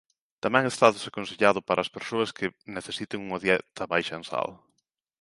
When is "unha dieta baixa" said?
3.25-4.15